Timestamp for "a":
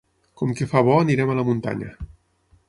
1.35-1.37